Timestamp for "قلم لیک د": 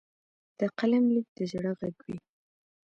0.79-1.39